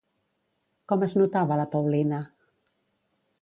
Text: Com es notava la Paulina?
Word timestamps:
Com 0.91 1.05
es 1.07 1.13
notava 1.21 1.59
la 1.61 1.67
Paulina? 1.75 2.23